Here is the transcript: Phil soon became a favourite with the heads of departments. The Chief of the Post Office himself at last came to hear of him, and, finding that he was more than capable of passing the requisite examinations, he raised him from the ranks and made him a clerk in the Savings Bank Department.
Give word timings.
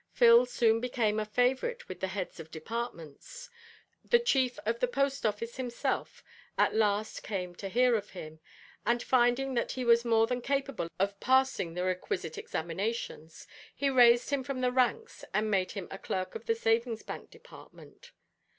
Phil 0.09 0.47
soon 0.47 0.79
became 0.81 1.19
a 1.19 1.25
favourite 1.25 1.87
with 1.87 1.99
the 1.99 2.07
heads 2.07 2.39
of 2.39 2.49
departments. 2.49 3.51
The 4.03 4.17
Chief 4.17 4.57
of 4.65 4.79
the 4.79 4.87
Post 4.87 5.27
Office 5.27 5.57
himself 5.57 6.23
at 6.57 6.73
last 6.73 7.21
came 7.21 7.53
to 7.57 7.69
hear 7.69 7.93
of 7.95 8.09
him, 8.09 8.39
and, 8.83 9.03
finding 9.03 9.53
that 9.53 9.73
he 9.73 9.85
was 9.85 10.03
more 10.03 10.25
than 10.25 10.41
capable 10.41 10.87
of 10.99 11.19
passing 11.19 11.75
the 11.75 11.83
requisite 11.83 12.39
examinations, 12.39 13.45
he 13.75 13.91
raised 13.91 14.31
him 14.31 14.43
from 14.43 14.61
the 14.61 14.71
ranks 14.71 15.23
and 15.35 15.51
made 15.51 15.73
him 15.73 15.87
a 15.91 15.99
clerk 15.99 16.35
in 16.35 16.41
the 16.47 16.55
Savings 16.55 17.03
Bank 17.03 17.29
Department. 17.29 18.11